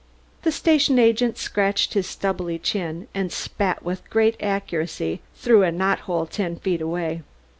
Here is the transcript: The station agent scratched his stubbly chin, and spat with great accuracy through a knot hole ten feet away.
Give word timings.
The 0.41 0.51
station 0.51 0.97
agent 0.97 1.37
scratched 1.37 1.93
his 1.93 2.07
stubbly 2.07 2.57
chin, 2.57 3.07
and 3.13 3.31
spat 3.31 3.83
with 3.83 4.09
great 4.09 4.35
accuracy 4.41 5.21
through 5.35 5.61
a 5.61 5.71
knot 5.71 5.99
hole 6.09 6.25
ten 6.25 6.55
feet 6.55 6.81
away. 6.81 7.21